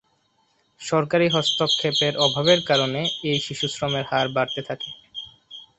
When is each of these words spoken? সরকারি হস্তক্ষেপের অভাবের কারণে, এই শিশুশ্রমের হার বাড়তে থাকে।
সরকারি 0.81 1.27
হস্তক্ষেপের 1.29 2.13
অভাবের 2.25 2.59
কারণে, 2.69 3.01
এই 3.29 3.39
শিশুশ্রমের 3.45 4.05
হার 4.11 4.27
বাড়তে 4.35 4.61
থাকে। 4.69 4.89